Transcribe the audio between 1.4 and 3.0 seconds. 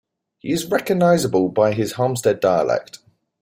by his Halmstad dialect.